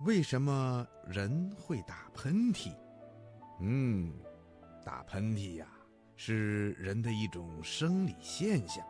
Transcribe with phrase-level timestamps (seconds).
[0.00, 2.70] 为什么人会打喷嚏？
[3.60, 4.12] 嗯，
[4.84, 5.66] 打喷嚏呀，
[6.16, 8.84] 是人的一种生理现象。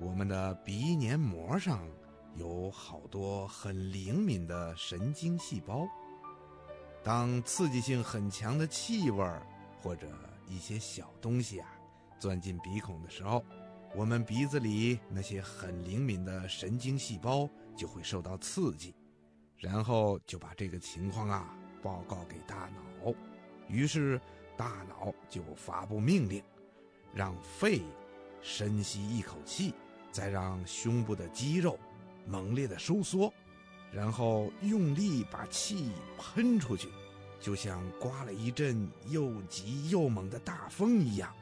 [0.00, 1.86] 我们的鼻黏膜上
[2.34, 5.86] 有好多很灵敏的神经细胞。
[7.04, 9.24] 当刺激性很强的气味
[9.80, 10.08] 或者
[10.48, 11.68] 一些小东西啊
[12.18, 13.44] 钻进鼻孔的时候，
[13.94, 18.92] 我们鼻子里那些很灵敏的神经细胞就会受到刺激，
[19.60, 23.14] 然后就把这个情况啊报告给大脑，
[23.68, 24.18] 于是
[24.56, 26.42] 大脑就发布命令，
[27.14, 27.82] 让肺
[28.40, 29.74] 深吸一口气，
[30.10, 31.78] 再让胸部的肌肉
[32.26, 33.32] 猛烈的收缩。
[33.92, 36.88] 然后用力把气喷出去，
[37.40, 41.34] 就像刮了一阵又急又猛的大风一样，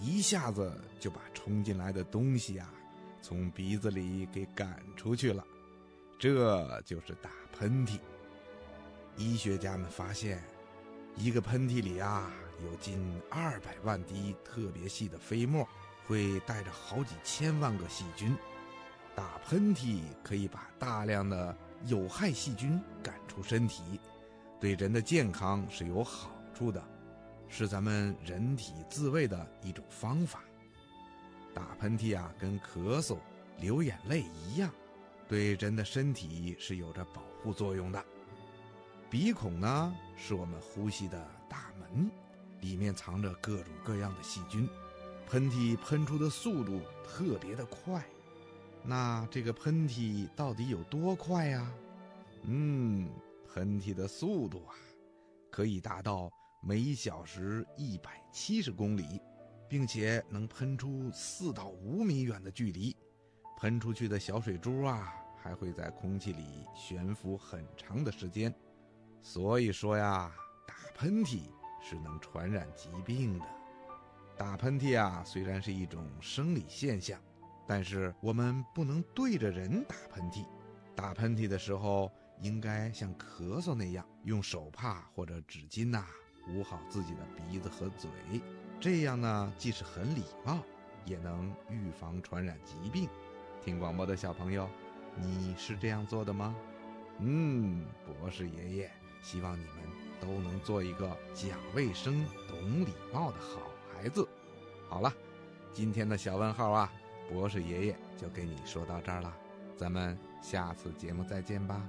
[0.00, 2.68] 一下子就把冲进来的东西啊，
[3.22, 5.46] 从鼻子里给赶出去了。
[6.18, 7.98] 这就是打喷嚏。
[9.16, 10.42] 医学家们发现，
[11.16, 12.32] 一个喷嚏里啊，
[12.64, 15.66] 有近二百万滴特别细的飞沫，
[16.06, 18.36] 会带着好几千万个细菌。
[19.14, 24.00] 打喷嚏可以把大量的有害细菌赶出身体，
[24.60, 26.82] 对人的健康是有好处的，
[27.48, 30.40] 是咱们人体自卫的一种方法。
[31.54, 33.16] 打喷嚏啊，跟咳嗽、
[33.60, 34.68] 流眼泪一样，
[35.28, 38.04] 对人的身体是有着保护作用的。
[39.10, 42.10] 鼻孔呢，是我们呼吸的大门，
[42.60, 44.68] 里面藏着各种各样的细菌，
[45.26, 48.04] 喷嚏喷出的速度特别的快。
[48.82, 51.72] 那这个喷嚏到底有多快呀？
[52.42, 53.08] 嗯，
[53.46, 54.74] 喷嚏的速度啊，
[55.50, 56.30] 可以达到
[56.60, 59.20] 每小时一百七十公里，
[59.68, 62.94] 并且能喷出四到五米远的距离。
[63.64, 68.54] 喷出去的小水珠啊，还会在空气里悬浮很长的时间。
[69.22, 70.30] 所以说呀，
[70.66, 71.48] 打喷嚏
[71.82, 73.46] 是能传染疾病的。
[74.36, 77.18] 打喷嚏啊，虽然是一种生理现象。
[77.66, 80.44] 但是我们不能对着人打喷嚏，
[80.94, 82.12] 打喷嚏的时候
[82.42, 86.04] 应该像咳嗽那样，用手帕或者纸巾呐
[86.50, 88.10] 捂好自己的鼻子和嘴，
[88.78, 90.58] 这样呢既是很礼貌，
[91.06, 93.08] 也能预防传染疾病。
[93.64, 94.68] 听广播的小朋友，
[95.16, 96.54] 你是这样做的吗？
[97.20, 98.90] 嗯，博士爷爷
[99.22, 99.74] 希望你们
[100.20, 104.28] 都能做一个讲卫生、懂礼貌的好孩子。
[104.86, 105.10] 好了，
[105.72, 106.92] 今天的小问号啊。
[107.32, 109.34] 博士爷爷就给你说到这儿了，
[109.78, 111.80] 咱们下次节目再见吧。